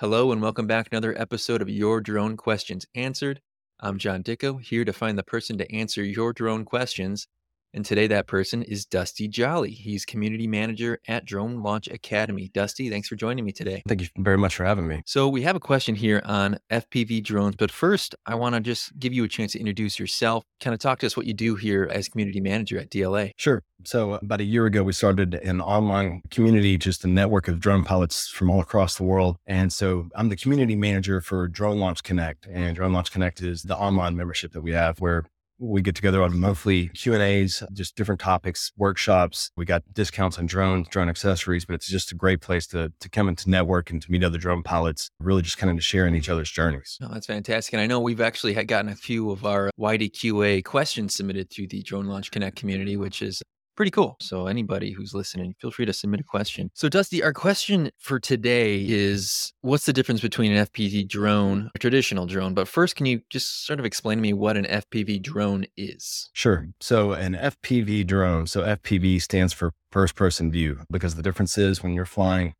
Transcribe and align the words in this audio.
Hello, 0.00 0.32
and 0.32 0.40
welcome 0.40 0.66
back 0.66 0.88
to 0.88 0.96
another 0.96 1.14
episode 1.20 1.60
of 1.60 1.68
Your 1.68 2.00
Drone 2.00 2.34
Questions 2.34 2.86
Answered. 2.94 3.42
I'm 3.80 3.98
John 3.98 4.22
Dickow, 4.22 4.58
here 4.58 4.82
to 4.86 4.94
find 4.94 5.18
the 5.18 5.22
person 5.22 5.58
to 5.58 5.70
answer 5.70 6.02
your 6.02 6.32
drone 6.32 6.64
questions. 6.64 7.28
And 7.72 7.84
today, 7.84 8.08
that 8.08 8.26
person 8.26 8.62
is 8.62 8.84
Dusty 8.84 9.28
Jolley. 9.28 9.70
He's 9.70 10.04
community 10.04 10.46
manager 10.48 10.98
at 11.06 11.24
Drone 11.24 11.62
Launch 11.62 11.86
Academy. 11.86 12.50
Dusty, 12.52 12.90
thanks 12.90 13.06
for 13.06 13.14
joining 13.14 13.44
me 13.44 13.52
today. 13.52 13.82
Thank 13.86 14.00
you 14.00 14.08
very 14.18 14.38
much 14.38 14.56
for 14.56 14.64
having 14.64 14.88
me. 14.88 15.02
So, 15.06 15.28
we 15.28 15.42
have 15.42 15.54
a 15.54 15.60
question 15.60 15.94
here 15.94 16.20
on 16.24 16.58
FPV 16.70 17.22
drones, 17.22 17.54
but 17.56 17.70
first, 17.70 18.16
I 18.26 18.34
want 18.34 18.56
to 18.56 18.60
just 18.60 18.98
give 18.98 19.12
you 19.12 19.22
a 19.24 19.28
chance 19.28 19.52
to 19.52 19.60
introduce 19.60 19.98
yourself. 19.98 20.44
Kind 20.60 20.74
of 20.74 20.80
talk 20.80 20.98
to 21.00 21.06
us 21.06 21.16
what 21.16 21.26
you 21.26 21.34
do 21.34 21.54
here 21.54 21.88
as 21.90 22.08
community 22.08 22.40
manager 22.40 22.78
at 22.78 22.90
DLA. 22.90 23.32
Sure. 23.36 23.62
So, 23.84 24.14
about 24.14 24.40
a 24.40 24.44
year 24.44 24.66
ago, 24.66 24.82
we 24.82 24.92
started 24.92 25.34
an 25.34 25.60
online 25.60 26.22
community, 26.30 26.76
just 26.76 27.04
a 27.04 27.08
network 27.08 27.46
of 27.48 27.60
drone 27.60 27.84
pilots 27.84 28.28
from 28.28 28.50
all 28.50 28.60
across 28.60 28.96
the 28.96 29.04
world. 29.04 29.36
And 29.46 29.72
so, 29.72 30.08
I'm 30.16 30.28
the 30.28 30.36
community 30.36 30.76
manager 30.76 31.20
for 31.20 31.46
Drone 31.46 31.78
Launch 31.78 32.02
Connect. 32.02 32.46
And 32.46 32.74
Drone 32.74 32.92
Launch 32.92 33.12
Connect 33.12 33.40
is 33.40 33.62
the 33.62 33.76
online 33.76 34.16
membership 34.16 34.52
that 34.52 34.62
we 34.62 34.72
have 34.72 35.00
where 35.00 35.24
we 35.60 35.82
get 35.82 35.94
together 35.94 36.22
on 36.22 36.38
monthly 36.40 36.88
Q 36.88 37.14
and 37.14 37.22
A's, 37.22 37.62
just 37.72 37.94
different 37.94 38.20
topics, 38.20 38.72
workshops. 38.76 39.50
We 39.56 39.64
got 39.64 39.82
discounts 39.92 40.38
on 40.38 40.46
drones, 40.46 40.88
drone 40.88 41.08
accessories, 41.08 41.64
but 41.64 41.74
it's 41.74 41.86
just 41.86 42.10
a 42.12 42.14
great 42.14 42.40
place 42.40 42.66
to 42.68 42.92
to 42.98 43.08
come 43.08 43.28
and 43.28 43.36
to 43.38 43.50
network 43.50 43.90
and 43.90 44.00
to 44.02 44.10
meet 44.10 44.24
other 44.24 44.38
drone 44.38 44.62
pilots. 44.62 45.10
Really, 45.20 45.42
just 45.42 45.58
kind 45.58 45.70
of 45.70 45.76
to 45.76 45.82
share 45.82 46.06
in 46.06 46.14
each 46.14 46.28
other's 46.28 46.50
journeys. 46.50 46.98
Oh, 47.02 47.08
that's 47.12 47.26
fantastic. 47.26 47.74
And 47.74 47.82
I 47.82 47.86
know 47.86 48.00
we've 48.00 48.20
actually 48.20 48.54
had 48.54 48.68
gotten 48.68 48.90
a 48.90 48.96
few 48.96 49.30
of 49.30 49.44
our 49.44 49.70
YDQA 49.78 50.64
questions 50.64 51.14
submitted 51.14 51.50
through 51.50 51.68
the 51.68 51.82
Drone 51.82 52.06
Launch 52.06 52.30
Connect 52.30 52.56
community, 52.56 52.96
which 52.96 53.22
is 53.22 53.42
pretty 53.80 53.90
cool. 53.90 54.18
So 54.20 54.46
anybody 54.46 54.92
who's 54.92 55.14
listening, 55.14 55.54
feel 55.58 55.70
free 55.70 55.86
to 55.86 55.92
submit 55.94 56.20
a 56.20 56.22
question. 56.22 56.70
So 56.74 56.90
Dusty, 56.90 57.22
our 57.22 57.32
question 57.32 57.90
for 57.96 58.20
today 58.20 58.84
is 58.86 59.54
what's 59.62 59.86
the 59.86 59.94
difference 59.94 60.20
between 60.20 60.52
an 60.52 60.66
FPV 60.66 61.08
drone, 61.08 61.70
a 61.74 61.78
traditional 61.78 62.26
drone? 62.26 62.52
But 62.52 62.68
first, 62.68 62.94
can 62.94 63.06
you 63.06 63.22
just 63.30 63.64
sort 63.64 63.78
of 63.78 63.86
explain 63.86 64.18
to 64.18 64.22
me 64.22 64.34
what 64.34 64.58
an 64.58 64.66
FPV 64.66 65.22
drone 65.22 65.64
is? 65.78 66.28
Sure. 66.34 66.68
So 66.80 67.12
an 67.12 67.32
FPV 67.32 68.06
drone, 68.06 68.46
so 68.46 68.60
FPV 68.60 69.22
stands 69.22 69.54
for 69.54 69.72
first 69.90 70.14
person 70.14 70.50
view 70.50 70.80
because 70.90 71.14
the 71.14 71.22
difference 71.22 71.56
is 71.56 71.82
when 71.82 71.94
you're 71.94 72.04
flying 72.04 72.52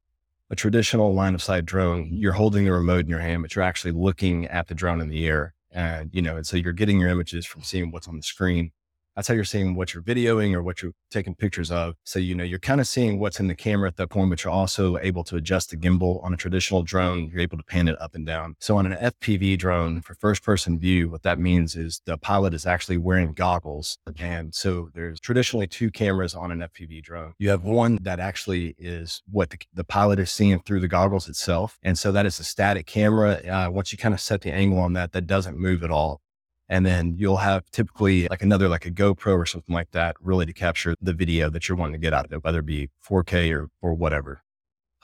a 0.48 0.56
traditional 0.56 1.12
line 1.12 1.34
of 1.34 1.42
sight 1.42 1.66
drone, 1.66 2.06
mm-hmm. 2.06 2.16
you're 2.16 2.32
holding 2.32 2.64
the 2.64 2.72
remote 2.72 3.00
in 3.00 3.10
your 3.10 3.20
hand, 3.20 3.42
but 3.42 3.54
you're 3.54 3.62
actually 3.62 3.92
looking 3.92 4.46
at 4.46 4.68
the 4.68 4.74
drone 4.74 5.02
in 5.02 5.10
the 5.10 5.26
air. 5.26 5.52
And, 5.70 6.08
you 6.14 6.22
know, 6.22 6.38
and 6.38 6.46
so 6.46 6.56
you're 6.56 6.72
getting 6.72 6.98
your 6.98 7.10
images 7.10 7.44
from 7.44 7.62
seeing 7.62 7.90
what's 7.90 8.08
on 8.08 8.16
the 8.16 8.22
screen 8.22 8.72
that's 9.20 9.28
how 9.28 9.34
you're 9.34 9.44
seeing 9.44 9.74
what 9.74 9.92
you're 9.92 10.02
videoing 10.02 10.54
or 10.54 10.62
what 10.62 10.80
you're 10.80 10.94
taking 11.10 11.34
pictures 11.34 11.70
of. 11.70 11.94
So, 12.04 12.18
you 12.18 12.34
know, 12.34 12.42
you're 12.42 12.58
kind 12.58 12.80
of 12.80 12.88
seeing 12.88 13.18
what's 13.18 13.38
in 13.38 13.48
the 13.48 13.54
camera 13.54 13.86
at 13.86 13.98
that 13.98 14.08
point, 14.08 14.30
but 14.30 14.42
you're 14.42 14.50
also 14.50 14.96
able 14.96 15.24
to 15.24 15.36
adjust 15.36 15.68
the 15.68 15.76
gimbal 15.76 16.24
on 16.24 16.32
a 16.32 16.38
traditional 16.38 16.82
drone. 16.82 17.28
You're 17.30 17.42
able 17.42 17.58
to 17.58 17.62
pan 17.62 17.86
it 17.88 18.00
up 18.00 18.14
and 18.14 18.24
down. 18.24 18.56
So 18.60 18.78
on 18.78 18.90
an 18.90 19.12
FPV 19.12 19.58
drone 19.58 20.00
for 20.00 20.14
first 20.14 20.42
person 20.42 20.78
view, 20.78 21.10
what 21.10 21.22
that 21.24 21.38
means 21.38 21.76
is 21.76 22.00
the 22.06 22.16
pilot 22.16 22.54
is 22.54 22.64
actually 22.64 22.96
wearing 22.96 23.34
goggles. 23.34 23.98
And 24.18 24.54
so 24.54 24.88
there's 24.94 25.20
traditionally 25.20 25.66
two 25.66 25.90
cameras 25.90 26.34
on 26.34 26.50
an 26.50 26.60
FPV 26.60 27.02
drone. 27.02 27.34
You 27.38 27.50
have 27.50 27.62
one 27.62 27.98
that 28.00 28.20
actually 28.20 28.74
is 28.78 29.20
what 29.30 29.50
the, 29.50 29.58
the 29.74 29.84
pilot 29.84 30.18
is 30.18 30.32
seeing 30.32 30.60
through 30.60 30.80
the 30.80 30.88
goggles 30.88 31.28
itself. 31.28 31.78
And 31.82 31.98
so 31.98 32.10
that 32.12 32.24
is 32.24 32.40
a 32.40 32.44
static 32.44 32.86
camera. 32.86 33.32
Uh, 33.32 33.70
once 33.70 33.92
you 33.92 33.98
kind 33.98 34.14
of 34.14 34.20
set 34.20 34.40
the 34.40 34.50
angle 34.50 34.78
on 34.78 34.94
that, 34.94 35.12
that 35.12 35.26
doesn't 35.26 35.58
move 35.58 35.84
at 35.84 35.90
all. 35.90 36.22
And 36.70 36.86
then 36.86 37.16
you'll 37.18 37.38
have 37.38 37.68
typically 37.72 38.28
like 38.28 38.42
another, 38.42 38.68
like 38.68 38.86
a 38.86 38.92
GoPro 38.92 39.36
or 39.36 39.44
something 39.44 39.74
like 39.74 39.90
that, 39.90 40.14
really 40.22 40.46
to 40.46 40.52
capture 40.52 40.94
the 41.02 41.12
video 41.12 41.50
that 41.50 41.68
you're 41.68 41.76
wanting 41.76 41.94
to 41.94 41.98
get 41.98 42.14
out 42.14 42.24
of 42.24 42.32
it, 42.32 42.44
whether 42.44 42.60
it 42.60 42.66
be 42.66 42.88
4K 43.06 43.52
or, 43.52 43.68
or 43.82 43.92
whatever. 43.92 44.42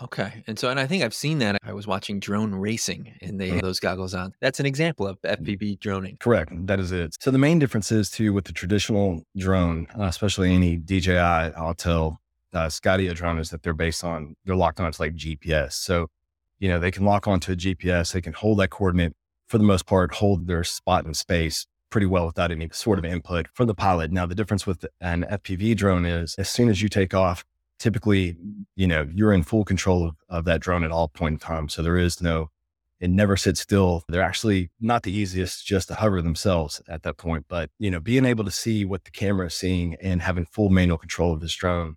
Okay. 0.00 0.44
And 0.46 0.58
so, 0.58 0.68
and 0.68 0.78
I 0.78 0.86
think 0.86 1.02
I've 1.02 1.14
seen 1.14 1.38
that. 1.38 1.58
I 1.64 1.72
was 1.72 1.86
watching 1.86 2.20
drone 2.20 2.54
racing 2.54 3.14
and 3.20 3.40
they 3.40 3.48
have 3.48 3.62
those 3.62 3.80
goggles 3.80 4.14
on. 4.14 4.32
That's 4.40 4.60
an 4.60 4.66
example 4.66 5.08
of 5.08 5.20
FPV 5.22 5.80
droning. 5.80 6.18
Correct. 6.20 6.52
That 6.66 6.78
is 6.78 6.92
it. 6.92 7.16
So 7.18 7.30
the 7.30 7.38
main 7.38 7.58
difference 7.58 7.90
is 7.90 8.10
too 8.10 8.32
with 8.32 8.44
the 8.44 8.52
traditional 8.52 9.22
drone, 9.36 9.88
uh, 9.98 10.04
especially 10.04 10.54
any 10.54 10.76
DJI, 10.76 11.52
Autel, 11.56 12.18
uh, 12.52 12.66
Skydio 12.66 13.14
drone 13.14 13.38
is 13.38 13.50
that 13.50 13.62
they're 13.62 13.74
based 13.74 14.04
on, 14.04 14.36
they're 14.44 14.54
locked 14.54 14.80
on 14.80 14.92
to 14.92 15.02
like 15.02 15.14
GPS. 15.14 15.72
So, 15.72 16.08
you 16.58 16.68
know, 16.68 16.78
they 16.78 16.90
can 16.90 17.04
lock 17.04 17.26
onto 17.26 17.52
a 17.52 17.56
GPS, 17.56 18.12
they 18.12 18.20
can 18.20 18.34
hold 18.34 18.58
that 18.60 18.68
coordinate 18.68 19.14
for 19.46 19.58
the 19.58 19.64
most 19.64 19.86
part, 19.86 20.14
hold 20.14 20.46
their 20.46 20.64
spot 20.64 21.06
in 21.06 21.14
space 21.14 21.66
pretty 21.90 22.06
well 22.06 22.26
without 22.26 22.50
any 22.50 22.68
sort 22.72 22.98
of 22.98 23.04
input 23.04 23.46
from 23.54 23.66
the 23.66 23.74
pilot. 23.74 24.10
Now, 24.10 24.26
the 24.26 24.34
difference 24.34 24.66
with 24.66 24.84
an 25.00 25.24
FPV 25.30 25.76
drone 25.76 26.04
is 26.04 26.34
as 26.36 26.48
soon 26.48 26.68
as 26.68 26.82
you 26.82 26.88
take 26.88 27.14
off, 27.14 27.44
typically, 27.78 28.36
you 28.74 28.86
know, 28.86 29.08
you're 29.14 29.32
in 29.32 29.42
full 29.42 29.64
control 29.64 30.06
of, 30.06 30.16
of 30.28 30.44
that 30.46 30.60
drone 30.60 30.84
at 30.84 30.90
all 30.90 31.08
point 31.08 31.34
in 31.34 31.38
time. 31.38 31.68
So 31.68 31.82
there 31.82 31.96
is 31.96 32.20
no, 32.20 32.50
it 33.00 33.10
never 33.10 33.36
sits 33.36 33.60
still. 33.60 34.04
They're 34.08 34.22
actually 34.22 34.70
not 34.80 35.04
the 35.04 35.12
easiest 35.12 35.64
just 35.64 35.88
to 35.88 35.94
hover 35.94 36.22
themselves 36.22 36.82
at 36.88 37.02
that 37.04 37.18
point. 37.18 37.46
But, 37.48 37.70
you 37.78 37.90
know, 37.90 38.00
being 38.00 38.24
able 38.24 38.44
to 38.44 38.50
see 38.50 38.84
what 38.84 39.04
the 39.04 39.10
camera 39.10 39.46
is 39.46 39.54
seeing 39.54 39.94
and 40.02 40.22
having 40.22 40.46
full 40.46 40.70
manual 40.70 40.98
control 40.98 41.32
of 41.32 41.40
this 41.40 41.54
drone 41.54 41.96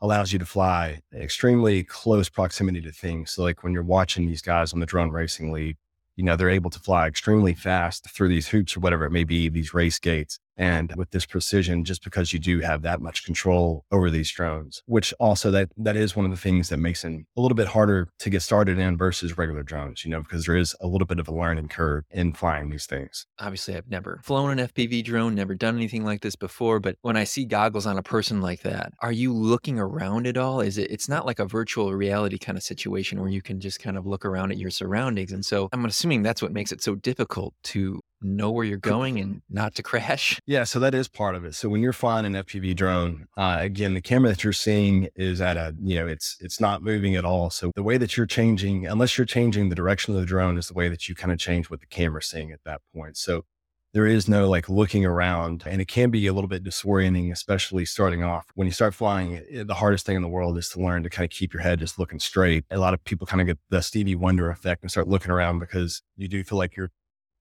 allows 0.00 0.32
you 0.32 0.38
to 0.38 0.46
fly 0.46 1.00
extremely 1.14 1.82
close 1.84 2.28
proximity 2.28 2.80
to 2.80 2.92
things. 2.92 3.32
So 3.32 3.42
like 3.42 3.62
when 3.62 3.72
you're 3.72 3.82
watching 3.82 4.26
these 4.26 4.42
guys 4.42 4.72
on 4.72 4.80
the 4.80 4.86
drone 4.86 5.10
racing 5.10 5.52
league, 5.52 5.76
you 6.18 6.24
know, 6.24 6.34
they're 6.34 6.50
able 6.50 6.68
to 6.68 6.80
fly 6.80 7.06
extremely 7.06 7.54
fast 7.54 8.10
through 8.10 8.26
these 8.26 8.48
hoops 8.48 8.76
or 8.76 8.80
whatever 8.80 9.04
it 9.04 9.12
may 9.12 9.22
be, 9.22 9.48
these 9.48 9.72
race 9.72 10.00
gates. 10.00 10.40
And 10.58 10.92
with 10.96 11.10
this 11.10 11.24
precision, 11.24 11.84
just 11.84 12.04
because 12.04 12.32
you 12.32 12.38
do 12.38 12.60
have 12.60 12.82
that 12.82 13.00
much 13.00 13.24
control 13.24 13.84
over 13.90 14.10
these 14.10 14.30
drones, 14.30 14.82
which 14.86 15.14
also 15.18 15.50
that 15.52 15.70
that 15.76 15.96
is 15.96 16.16
one 16.16 16.24
of 16.24 16.30
the 16.30 16.36
things 16.36 16.68
that 16.68 16.78
makes 16.78 17.04
it 17.04 17.12
a 17.36 17.40
little 17.40 17.56
bit 17.56 17.68
harder 17.68 18.08
to 18.18 18.30
get 18.30 18.42
started 18.42 18.78
in 18.78 18.96
versus 18.96 19.38
regular 19.38 19.62
drones, 19.62 20.04
you 20.04 20.10
know, 20.10 20.20
because 20.20 20.46
there 20.46 20.56
is 20.56 20.74
a 20.80 20.86
little 20.86 21.06
bit 21.06 21.20
of 21.20 21.28
a 21.28 21.34
learning 21.34 21.68
curve 21.68 22.04
in 22.10 22.32
flying 22.32 22.70
these 22.70 22.86
things. 22.86 23.26
Obviously, 23.38 23.76
I've 23.76 23.88
never 23.88 24.20
flown 24.24 24.58
an 24.58 24.68
FPV 24.68 25.04
drone, 25.04 25.34
never 25.34 25.54
done 25.54 25.76
anything 25.76 26.04
like 26.04 26.20
this 26.20 26.36
before, 26.36 26.80
but 26.80 26.96
when 27.02 27.16
I 27.16 27.24
see 27.24 27.44
goggles 27.44 27.86
on 27.86 27.96
a 27.96 28.02
person 28.02 28.40
like 28.40 28.62
that, 28.62 28.92
are 29.00 29.12
you 29.12 29.32
looking 29.32 29.78
around 29.78 30.26
at 30.26 30.36
all? 30.36 30.60
Is 30.60 30.76
it 30.76 30.90
it's 30.90 31.08
not 31.08 31.24
like 31.24 31.38
a 31.38 31.46
virtual 31.46 31.94
reality 31.94 32.38
kind 32.38 32.58
of 32.58 32.64
situation 32.64 33.20
where 33.20 33.28
you 33.28 33.42
can 33.42 33.60
just 33.60 33.80
kind 33.80 33.96
of 33.96 34.06
look 34.06 34.24
around 34.24 34.50
at 34.50 34.58
your 34.58 34.70
surroundings. 34.70 35.32
And 35.32 35.44
so 35.44 35.68
I'm 35.72 35.84
assuming 35.84 36.22
that's 36.22 36.42
what 36.42 36.52
makes 36.52 36.72
it 36.72 36.82
so 36.82 36.94
difficult 36.94 37.54
to 37.64 38.00
know 38.20 38.50
where 38.50 38.64
you're 38.64 38.78
going 38.78 39.18
and 39.18 39.42
not 39.48 39.74
to 39.76 39.82
crash. 39.82 40.40
Yeah, 40.48 40.64
so 40.64 40.80
that 40.80 40.94
is 40.94 41.08
part 41.08 41.34
of 41.34 41.44
it. 41.44 41.54
So 41.54 41.68
when 41.68 41.82
you're 41.82 41.92
flying 41.92 42.24
an 42.24 42.32
FPV 42.32 42.74
drone, 42.74 43.26
uh, 43.36 43.58
again, 43.60 43.92
the 43.92 44.00
camera 44.00 44.30
that 44.30 44.42
you're 44.42 44.52
seeing 44.52 45.08
is 45.14 45.42
at 45.42 45.58
a, 45.58 45.74
you 45.82 45.96
know, 45.96 46.06
it's 46.06 46.38
it's 46.40 46.58
not 46.58 46.82
moving 46.82 47.16
at 47.16 47.24
all. 47.24 47.50
So 47.50 47.70
the 47.74 47.82
way 47.82 47.98
that 47.98 48.16
you're 48.16 48.26
changing, 48.26 48.86
unless 48.86 49.18
you're 49.18 49.26
changing 49.26 49.68
the 49.68 49.74
direction 49.74 50.14
of 50.14 50.20
the 50.20 50.26
drone, 50.26 50.56
is 50.56 50.68
the 50.68 50.74
way 50.74 50.88
that 50.88 51.06
you 51.08 51.14
kind 51.14 51.32
of 51.32 51.38
change 51.38 51.68
what 51.68 51.80
the 51.80 51.86
camera's 51.86 52.26
seeing 52.26 52.50
at 52.50 52.64
that 52.64 52.80
point. 52.94 53.18
So 53.18 53.44
there 53.92 54.06
is 54.06 54.28
no 54.28 54.48
like 54.48 54.68
looking 54.68 55.04
around 55.04 55.64
and 55.66 55.80
it 55.80 55.88
can 55.88 56.10
be 56.10 56.26
a 56.26 56.32
little 56.32 56.48
bit 56.48 56.62
disorienting, 56.62 57.32
especially 57.32 57.84
starting 57.84 58.22
off. 58.22 58.46
When 58.54 58.66
you 58.66 58.72
start 58.72 58.94
flying, 58.94 59.42
the 59.66 59.74
hardest 59.74 60.06
thing 60.06 60.16
in 60.16 60.22
the 60.22 60.28
world 60.28 60.58
is 60.58 60.68
to 60.70 60.80
learn 60.80 61.02
to 61.02 61.10
kind 61.10 61.24
of 61.24 61.30
keep 61.30 61.52
your 61.52 61.62
head 61.62 61.78
just 61.80 61.98
looking 61.98 62.20
straight. 62.20 62.64
A 62.70 62.78
lot 62.78 62.94
of 62.94 63.02
people 63.04 63.26
kind 63.26 63.40
of 63.40 63.46
get 63.46 63.58
the 63.70 63.80
Stevie 63.80 64.14
Wonder 64.14 64.50
effect 64.50 64.82
and 64.82 64.90
start 64.90 65.08
looking 65.08 65.30
around 65.30 65.58
because 65.58 66.02
you 66.16 66.28
do 66.28 66.44
feel 66.44 66.58
like 66.58 66.76
you're 66.76 66.90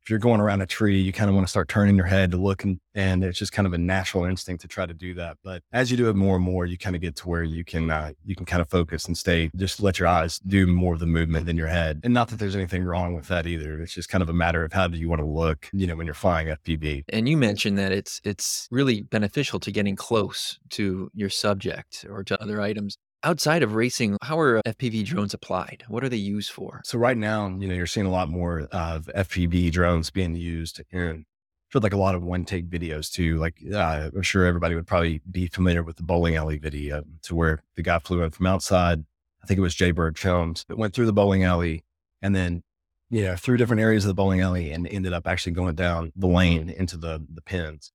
if 0.07 0.09
you're 0.09 0.19
going 0.19 0.39
around 0.39 0.61
a 0.61 0.65
tree, 0.65 0.97
you 0.97 1.11
kind 1.11 1.29
of 1.29 1.35
want 1.35 1.45
to 1.45 1.49
start 1.49 1.67
turning 1.67 1.97
your 1.97 2.05
head 2.05 2.31
to 2.31 2.37
look 2.37 2.63
and, 2.63 2.79
and 2.95 3.25
it's 3.25 3.37
just 3.37 3.51
kind 3.51 3.65
of 3.65 3.73
a 3.73 3.77
natural 3.77 4.23
instinct 4.23 4.61
to 4.61 4.67
try 4.69 4.85
to 4.85 4.93
do 4.93 5.13
that. 5.15 5.35
But 5.43 5.63
as 5.73 5.91
you 5.91 5.97
do 5.97 6.07
it 6.07 6.15
more 6.15 6.37
and 6.37 6.45
more, 6.45 6.65
you 6.65 6.77
kind 6.77 6.95
of 6.95 7.01
get 7.01 7.17
to 7.17 7.27
where 7.27 7.43
you 7.43 7.65
can, 7.65 7.91
uh, 7.91 8.13
you 8.23 8.33
can 8.33 8.45
kind 8.45 8.61
of 8.61 8.69
focus 8.69 9.05
and 9.05 9.17
stay, 9.17 9.51
just 9.57 9.81
let 9.81 9.99
your 9.99 10.07
eyes 10.07 10.39
do 10.39 10.65
more 10.65 10.93
of 10.93 11.01
the 11.01 11.05
movement 11.05 11.45
than 11.45 11.57
your 11.57 11.67
head. 11.67 11.99
And 12.05 12.13
not 12.13 12.29
that 12.29 12.39
there's 12.39 12.55
anything 12.55 12.85
wrong 12.85 13.15
with 13.15 13.27
that 13.27 13.47
either. 13.47 13.81
It's 13.81 13.93
just 13.93 14.07
kind 14.07 14.21
of 14.21 14.29
a 14.29 14.33
matter 14.33 14.63
of 14.63 14.71
how 14.71 14.87
do 14.87 14.97
you 14.97 15.09
want 15.09 15.19
to 15.19 15.27
look, 15.27 15.69
you 15.73 15.85
know, 15.85 15.97
when 15.97 16.05
you're 16.05 16.13
flying 16.13 16.47
FPV. 16.47 17.03
And 17.09 17.27
you 17.27 17.35
mentioned 17.35 17.77
that 17.77 17.91
it's, 17.91 18.21
it's 18.23 18.69
really 18.71 19.01
beneficial 19.01 19.59
to 19.59 19.73
getting 19.73 19.97
close 19.97 20.57
to 20.69 21.11
your 21.15 21.29
subject 21.29 22.05
or 22.09 22.23
to 22.23 22.41
other 22.41 22.61
items. 22.61 22.97
Outside 23.23 23.63
of 23.63 23.73
racing, 23.73 24.17
how 24.21 24.39
are 24.39 24.61
FPV 24.61 25.03
drones 25.05 25.33
applied? 25.33 25.83
What 25.87 26.03
are 26.03 26.09
they 26.09 26.17
used 26.17 26.51
for? 26.51 26.81
So 26.85 26.99
right 26.99 27.17
now, 27.17 27.47
you 27.47 27.67
know, 27.67 27.73
you're 27.73 27.87
seeing 27.87 28.05
a 28.05 28.11
lot 28.11 28.29
more 28.29 28.67
of 28.71 29.07
FPV 29.07 29.71
drones 29.71 30.11
being 30.11 30.35
used 30.35 30.81
in 30.91 31.25
for 31.69 31.79
like 31.79 31.93
a 31.93 31.97
lot 31.97 32.15
of 32.15 32.23
one 32.23 32.45
take 32.45 32.69
videos 32.69 33.11
too. 33.11 33.37
Like 33.37 33.57
uh, 33.73 34.11
I'm 34.15 34.21
sure 34.21 34.45
everybody 34.45 34.75
would 34.75 34.87
probably 34.87 35.21
be 35.29 35.47
familiar 35.47 35.83
with 35.83 35.97
the 35.97 36.03
bowling 36.03 36.35
alley 36.35 36.59
video 36.59 37.03
to 37.23 37.35
where 37.35 37.63
the 37.75 37.81
guy 37.81 37.99
flew 37.99 38.21
in 38.21 38.29
from 38.29 38.45
outside. 38.45 39.03
I 39.43 39.47
think 39.47 39.57
it 39.57 39.61
was 39.61 39.75
Jaybird 39.75 40.19
Films 40.19 40.63
that 40.67 40.77
went 40.77 40.93
through 40.93 41.07
the 41.07 41.13
bowling 41.13 41.43
alley 41.43 41.83
and 42.21 42.35
then, 42.35 42.63
you 43.09 43.23
know, 43.23 43.35
through 43.35 43.57
different 43.57 43.81
areas 43.81 44.05
of 44.05 44.09
the 44.09 44.13
bowling 44.13 44.41
alley 44.41 44.71
and 44.71 44.87
ended 44.87 45.13
up 45.13 45.25
actually 45.25 45.53
going 45.53 45.75
down 45.75 46.11
the 46.15 46.27
lane 46.27 46.69
into 46.69 46.97
the 46.97 47.25
the 47.33 47.41
pins. 47.41 47.91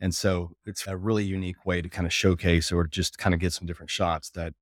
And 0.00 0.14
so 0.14 0.52
it's 0.64 0.86
a 0.86 0.96
really 0.96 1.24
unique 1.24 1.66
way 1.66 1.82
to 1.82 1.88
kind 1.88 2.06
of 2.06 2.12
showcase 2.12 2.72
or 2.72 2.86
just 2.86 3.18
kind 3.18 3.34
of 3.34 3.40
get 3.40 3.52
some 3.52 3.66
different 3.66 3.90
shots 3.90 4.30
that 4.30 4.54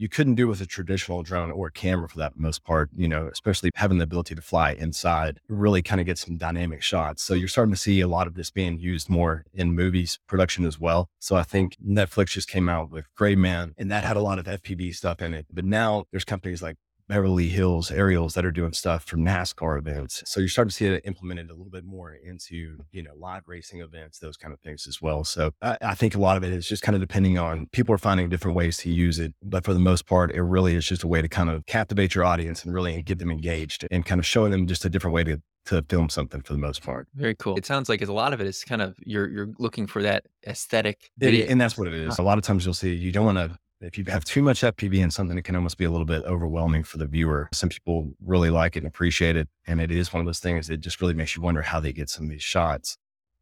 you 0.00 0.08
couldn't 0.08 0.36
do 0.36 0.46
with 0.46 0.60
a 0.60 0.66
traditional 0.66 1.24
drone 1.24 1.50
or 1.50 1.70
camera 1.70 2.08
for 2.08 2.18
that 2.18 2.38
most 2.38 2.64
part, 2.64 2.88
you 2.96 3.08
know, 3.08 3.28
especially 3.32 3.70
having 3.74 3.98
the 3.98 4.04
ability 4.04 4.36
to 4.36 4.40
fly 4.40 4.70
inside, 4.70 5.40
really 5.48 5.82
kind 5.82 6.00
of 6.00 6.06
get 6.06 6.16
some 6.16 6.36
dynamic 6.36 6.82
shots. 6.82 7.20
So 7.20 7.34
you're 7.34 7.48
starting 7.48 7.74
to 7.74 7.80
see 7.80 8.00
a 8.00 8.06
lot 8.06 8.28
of 8.28 8.34
this 8.34 8.52
being 8.52 8.78
used 8.78 9.10
more 9.10 9.44
in 9.52 9.74
movies 9.74 10.20
production 10.28 10.64
as 10.64 10.78
well. 10.78 11.10
So 11.18 11.34
I 11.34 11.42
think 11.42 11.76
Netflix 11.84 12.28
just 12.28 12.48
came 12.48 12.68
out 12.68 12.92
with 12.92 13.12
Gray 13.16 13.34
Man 13.34 13.74
and 13.76 13.90
that 13.90 14.04
had 14.04 14.16
a 14.16 14.22
lot 14.22 14.38
of 14.38 14.46
FPV 14.46 14.94
stuff 14.94 15.20
in 15.20 15.34
it. 15.34 15.46
But 15.52 15.64
now 15.64 16.04
there's 16.12 16.24
companies 16.24 16.62
like 16.62 16.76
Beverly 17.08 17.48
Hills 17.48 17.90
aerials 17.90 18.34
that 18.34 18.44
are 18.44 18.50
doing 18.50 18.72
stuff 18.72 19.04
for 19.04 19.16
NASCAR 19.16 19.78
events. 19.78 20.22
So 20.26 20.40
you're 20.40 20.48
starting 20.48 20.70
to 20.70 20.74
see 20.74 20.86
it 20.86 21.02
implemented 21.04 21.50
a 21.50 21.54
little 21.54 21.70
bit 21.70 21.84
more 21.84 22.14
into, 22.14 22.78
you 22.92 23.02
know, 23.02 23.12
live 23.16 23.42
racing 23.46 23.80
events, 23.80 24.18
those 24.18 24.36
kind 24.36 24.52
of 24.52 24.60
things 24.60 24.86
as 24.86 25.00
well. 25.00 25.24
So 25.24 25.52
I, 25.62 25.78
I 25.80 25.94
think 25.94 26.14
a 26.14 26.18
lot 26.18 26.36
of 26.36 26.44
it 26.44 26.52
is 26.52 26.68
just 26.68 26.82
kind 26.82 26.94
of 26.94 27.00
depending 27.00 27.38
on 27.38 27.66
people 27.72 27.94
are 27.94 27.98
finding 27.98 28.28
different 28.28 28.56
ways 28.56 28.76
to 28.78 28.90
use 28.90 29.18
it. 29.18 29.34
But 29.42 29.64
for 29.64 29.72
the 29.72 29.80
most 29.80 30.06
part, 30.06 30.30
it 30.32 30.42
really 30.42 30.74
is 30.74 30.86
just 30.86 31.02
a 31.02 31.08
way 31.08 31.22
to 31.22 31.28
kind 31.28 31.50
of 31.50 31.64
captivate 31.66 32.14
your 32.14 32.24
audience 32.24 32.64
and 32.64 32.74
really 32.74 33.02
get 33.02 33.18
them 33.18 33.30
engaged 33.30 33.86
and 33.90 34.04
kind 34.04 34.18
of 34.18 34.26
showing 34.26 34.50
them 34.50 34.66
just 34.66 34.84
a 34.84 34.90
different 34.90 35.14
way 35.14 35.24
to 35.24 35.40
to 35.66 35.82
film 35.90 36.08
something 36.08 36.40
for 36.40 36.54
the 36.54 36.58
most 36.58 36.82
part. 36.82 37.08
Very 37.14 37.34
cool. 37.34 37.56
It 37.56 37.66
sounds 37.66 37.90
like 37.90 38.00
a 38.00 38.10
lot 38.10 38.32
of 38.32 38.40
it 38.40 38.46
is 38.46 38.64
kind 38.64 38.80
of 38.80 38.96
you're 39.04 39.28
you're 39.28 39.50
looking 39.58 39.86
for 39.86 40.02
that 40.02 40.24
aesthetic 40.46 41.10
it, 41.20 41.50
and 41.50 41.60
that's 41.60 41.76
what 41.76 41.88
it 41.88 41.94
is. 41.94 42.12
Uh-huh. 42.12 42.22
A 42.22 42.24
lot 42.24 42.38
of 42.38 42.44
times 42.44 42.64
you'll 42.64 42.74
see 42.74 42.94
you 42.94 43.12
don't 43.12 43.26
want 43.26 43.38
to 43.38 43.58
if 43.80 43.96
you 43.96 44.04
have 44.08 44.24
too 44.24 44.42
much 44.42 44.62
FPV 44.62 44.98
in 44.98 45.10
something, 45.10 45.38
it 45.38 45.42
can 45.42 45.56
almost 45.56 45.78
be 45.78 45.84
a 45.84 45.90
little 45.90 46.06
bit 46.06 46.24
overwhelming 46.24 46.82
for 46.82 46.98
the 46.98 47.06
viewer. 47.06 47.48
Some 47.52 47.68
people 47.68 48.12
really 48.24 48.50
like 48.50 48.76
it 48.76 48.80
and 48.80 48.88
appreciate 48.88 49.36
it. 49.36 49.48
And 49.66 49.80
it 49.80 49.90
is 49.90 50.12
one 50.12 50.20
of 50.20 50.26
those 50.26 50.40
things 50.40 50.66
that 50.68 50.78
just 50.78 51.00
really 51.00 51.14
makes 51.14 51.36
you 51.36 51.42
wonder 51.42 51.62
how 51.62 51.80
they 51.80 51.92
get 51.92 52.10
some 52.10 52.24
of 52.24 52.30
these 52.30 52.42
shots. 52.42 52.96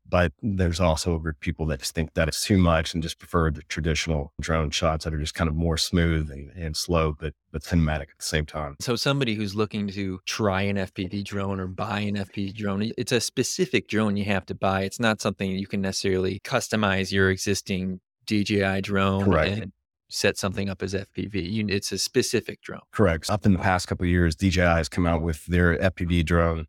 But 0.09 0.33
there's 0.41 0.79
also 0.79 1.17
a 1.17 1.19
group 1.19 1.37
of 1.37 1.41
people 1.41 1.67
that 1.67 1.81
just 1.81 1.95
think 1.95 2.15
that 2.15 2.29
it's 2.29 2.45
too 2.45 2.59
much 2.59 2.95
and 2.95 3.03
just 3.03 3.19
prefer 3.19 3.51
the 3.51 3.63
traditional 3.63 4.33
drone 4.41 4.71
shots 4.71 5.05
that 5.05 5.13
are 5.13 5.19
just 5.19 5.35
kind 5.35 5.49
of 5.49 5.57
more 5.57 5.77
smooth 5.77 6.31
and, 6.31 6.51
and 6.51 6.77
slow, 6.77 7.17
but 7.19 7.33
but 7.51 7.63
cinematic 7.63 8.03
at 8.03 8.19
the 8.19 8.25
same 8.25 8.47
time. 8.47 8.77
So 8.81 8.95
somebody 8.95 9.35
who's 9.35 9.57
looking 9.57 9.89
to 9.89 10.21
try 10.25 10.63
an 10.63 10.77
FPV 10.77 11.25
drone 11.25 11.59
or 11.59 11.67
buy 11.67 12.01
an 12.01 12.15
FPV 12.15 12.55
drone, 12.55 12.93
it's 12.97 13.11
a 13.11 13.21
specific 13.21 13.89
drone 13.89 14.17
you 14.17 14.27
have 14.27 14.47
to 14.47 14.55
buy. 14.55 14.83
It's 14.83 15.01
not 15.01 15.21
something 15.21 15.51
you 15.51 15.67
can 15.67 15.81
necessarily 15.81 16.39
customize 16.45 17.11
your 17.11 17.31
existing 17.31 17.99
DJI 18.27 18.83
drone 18.83 19.25
Correct. 19.25 19.59
and 19.59 19.73
set 20.09 20.37
something 20.39 20.69
up 20.69 20.83
as 20.83 20.95
FPV. 20.95 21.51
You, 21.51 21.67
it's 21.69 21.93
a 21.93 21.99
specific 21.99 22.63
drone. 22.63 22.81
Correct. 22.93 23.31
Up 23.31 23.47
in 23.47 23.53
the 23.53 23.59
past 23.59 23.89
couple 23.89 24.07
years, 24.07 24.37
DJI 24.37 24.61
has 24.61 24.89
come 24.89 25.07
out 25.07 25.23
with 25.23 25.45
their 25.47 25.77
FPV 25.79 26.25
drone 26.25 26.67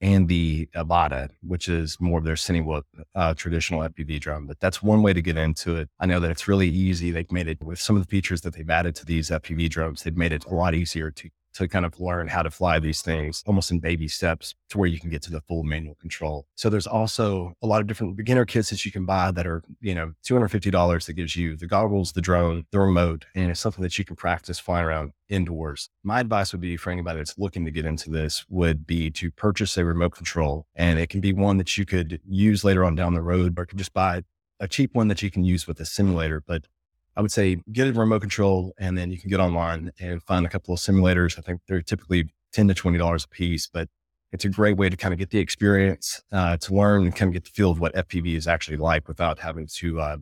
and 0.00 0.28
the 0.28 0.68
Avata, 0.74 1.28
which 1.42 1.68
is 1.68 1.96
more 2.00 2.18
of 2.18 2.24
their 2.24 2.34
Cinewhoop 2.34 2.82
uh, 3.14 3.34
traditional 3.34 3.80
FPV 3.80 4.20
drone. 4.20 4.46
But 4.46 4.58
that's 4.58 4.82
one 4.82 5.00
way 5.00 5.12
to 5.12 5.22
get 5.22 5.36
into 5.36 5.76
it. 5.76 5.88
I 6.00 6.06
know 6.06 6.18
that 6.18 6.30
it's 6.30 6.48
really 6.48 6.68
easy. 6.68 7.12
They've 7.12 7.30
made 7.30 7.46
it 7.46 7.62
with 7.62 7.78
some 7.78 7.96
of 7.96 8.02
the 8.02 8.08
features 8.08 8.40
that 8.40 8.54
they've 8.54 8.68
added 8.68 8.96
to 8.96 9.06
these 9.06 9.30
FPV 9.30 9.70
drones. 9.70 10.02
They've 10.02 10.16
made 10.16 10.32
it 10.32 10.44
a 10.44 10.54
lot 10.54 10.74
easier 10.74 11.12
to 11.12 11.30
to 11.54 11.68
kind 11.68 11.84
of 11.84 11.98
learn 12.00 12.28
how 12.28 12.42
to 12.42 12.50
fly 12.50 12.78
these 12.78 13.02
things 13.02 13.42
almost 13.46 13.70
in 13.70 13.78
baby 13.78 14.08
steps 14.08 14.54
to 14.70 14.78
where 14.78 14.88
you 14.88 14.98
can 14.98 15.10
get 15.10 15.22
to 15.22 15.30
the 15.30 15.40
full 15.42 15.62
manual 15.62 15.94
control. 15.96 16.46
So 16.54 16.70
there's 16.70 16.86
also 16.86 17.54
a 17.62 17.66
lot 17.66 17.80
of 17.80 17.86
different 17.86 18.16
beginner 18.16 18.44
kits 18.44 18.70
that 18.70 18.84
you 18.84 18.92
can 18.92 19.04
buy 19.04 19.30
that 19.32 19.46
are, 19.46 19.62
you 19.80 19.94
know, 19.94 20.12
$250 20.24 21.06
that 21.06 21.12
gives 21.12 21.36
you 21.36 21.56
the 21.56 21.66
goggles, 21.66 22.12
the 22.12 22.20
drone, 22.20 22.64
the 22.70 22.80
remote, 22.80 23.26
and 23.34 23.50
it's 23.50 23.60
something 23.60 23.82
that 23.82 23.98
you 23.98 24.04
can 24.04 24.16
practice 24.16 24.58
flying 24.58 24.84
around 24.84 25.12
indoors. 25.28 25.90
My 26.02 26.20
advice 26.20 26.52
would 26.52 26.60
be 26.60 26.76
for 26.76 26.90
anybody 26.90 27.18
that's 27.18 27.38
looking 27.38 27.64
to 27.64 27.70
get 27.70 27.86
into 27.86 28.10
this 28.10 28.44
would 28.48 28.86
be 28.86 29.10
to 29.12 29.30
purchase 29.30 29.76
a 29.76 29.84
remote 29.84 30.14
control 30.14 30.66
and 30.74 30.98
it 30.98 31.08
can 31.08 31.20
be 31.20 31.32
one 31.32 31.56
that 31.56 31.76
you 31.78 31.84
could 31.84 32.20
use 32.28 32.64
later 32.64 32.84
on 32.84 32.94
down 32.94 33.14
the 33.14 33.22
road 33.22 33.58
or 33.58 33.66
just 33.66 33.92
buy 33.92 34.22
a 34.60 34.68
cheap 34.68 34.94
one 34.94 35.08
that 35.08 35.22
you 35.22 35.30
can 35.30 35.44
use 35.44 35.66
with 35.66 35.80
a 35.80 35.84
simulator. 35.84 36.42
But 36.46 36.66
I 37.16 37.20
would 37.20 37.32
say 37.32 37.58
get 37.70 37.88
a 37.88 37.92
remote 37.92 38.20
control 38.20 38.72
and 38.78 38.96
then 38.96 39.10
you 39.10 39.18
can 39.18 39.28
get 39.28 39.40
online 39.40 39.92
and 40.00 40.22
find 40.22 40.46
a 40.46 40.48
couple 40.48 40.74
of 40.74 40.80
simulators. 40.80 41.38
I 41.38 41.42
think 41.42 41.60
they're 41.68 41.82
typically 41.82 42.32
10 42.52 42.68
to 42.68 42.74
$20 42.74 43.24
a 43.24 43.28
piece, 43.28 43.66
but 43.66 43.88
it's 44.32 44.44
a 44.46 44.48
great 44.48 44.78
way 44.78 44.88
to 44.88 44.96
kind 44.96 45.12
of 45.12 45.18
get 45.18 45.30
the 45.30 45.38
experience, 45.38 46.22
uh, 46.32 46.56
to 46.56 46.74
learn 46.74 47.02
and 47.02 47.14
kind 47.14 47.28
of 47.28 47.34
get 47.34 47.44
the 47.44 47.50
feel 47.50 47.70
of 47.70 47.80
what 47.80 47.94
FPV 47.94 48.34
is 48.34 48.46
actually 48.46 48.78
like 48.78 49.06
without 49.08 49.38
having 49.38 49.66
to 49.74 50.00
uh, 50.00 50.16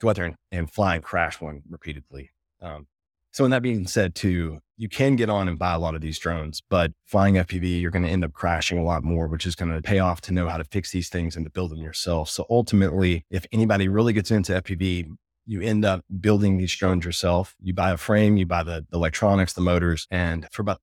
go 0.00 0.10
out 0.10 0.16
there 0.16 0.26
and, 0.26 0.36
and, 0.52 0.70
fly 0.70 0.94
and 0.94 1.04
crash 1.04 1.40
one 1.40 1.62
repeatedly. 1.68 2.30
Um, 2.60 2.86
so, 3.32 3.44
in 3.44 3.50
that 3.50 3.62
being 3.62 3.86
said, 3.86 4.14
too, 4.14 4.60
you 4.76 4.88
can 4.88 5.16
get 5.16 5.30
on 5.30 5.48
and 5.48 5.58
buy 5.58 5.72
a 5.72 5.78
lot 5.78 5.94
of 5.94 6.02
these 6.02 6.18
drones, 6.18 6.60
but 6.68 6.92
flying 7.06 7.34
FPV, 7.36 7.80
you're 7.80 7.90
going 7.90 8.04
to 8.04 8.10
end 8.10 8.24
up 8.24 8.32
crashing 8.32 8.78
a 8.78 8.84
lot 8.84 9.02
more, 9.02 9.26
which 9.26 9.46
is 9.46 9.56
going 9.56 9.72
to 9.72 9.80
pay 9.80 9.98
off 9.98 10.20
to 10.22 10.34
know 10.34 10.48
how 10.48 10.58
to 10.58 10.64
fix 10.64 10.90
these 10.92 11.08
things 11.08 11.34
and 11.34 11.46
to 11.46 11.50
build 11.50 11.70
them 11.70 11.78
yourself. 11.80 12.28
So, 12.28 12.46
ultimately, 12.50 13.24
if 13.30 13.46
anybody 13.50 13.88
really 13.88 14.12
gets 14.12 14.30
into 14.30 14.52
FPV, 14.52 15.08
you 15.46 15.60
end 15.60 15.84
up 15.84 16.04
building 16.20 16.58
these 16.58 16.74
drones 16.74 17.04
yourself. 17.04 17.54
You 17.60 17.74
buy 17.74 17.90
a 17.90 17.96
frame, 17.96 18.36
you 18.36 18.46
buy 18.46 18.62
the, 18.62 18.86
the 18.90 18.96
electronics, 18.96 19.52
the 19.52 19.60
motors, 19.60 20.06
and 20.10 20.48
for 20.52 20.62
about 20.62 20.80